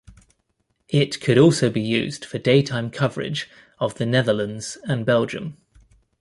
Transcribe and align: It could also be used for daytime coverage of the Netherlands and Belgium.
It 0.89 1.21
could 1.21 1.37
also 1.37 1.69
be 1.69 1.79
used 1.79 2.25
for 2.25 2.39
daytime 2.39 2.89
coverage 2.89 3.51
of 3.77 3.99
the 3.99 4.05
Netherlands 4.07 4.79
and 4.85 5.05
Belgium. 5.05 5.57